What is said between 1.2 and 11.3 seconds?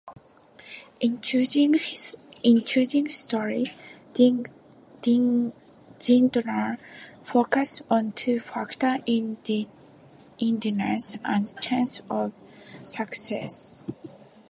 choosing stories, Zindler focused on two factors- neediness